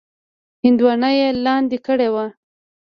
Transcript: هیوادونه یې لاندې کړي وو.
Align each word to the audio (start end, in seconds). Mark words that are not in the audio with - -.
هیوادونه 0.63 1.09
یې 1.19 1.27
لاندې 1.45 1.77
کړي 1.85 2.09
وو. 2.13 2.25